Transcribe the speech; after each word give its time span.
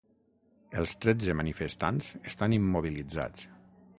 Els 0.83 0.93
tretze 1.03 1.35
manifestants 1.41 2.09
estan 2.31 2.57
immobilitzats 2.59 3.45